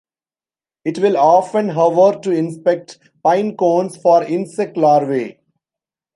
It 0.83 0.97
will 0.97 1.15
often 1.15 1.69
hover 1.69 2.17
to 2.21 2.31
inspect 2.31 2.97
pine 3.21 3.55
cones 3.55 3.97
for 3.97 4.23
insect 4.23 4.75
larvae. 4.75 5.37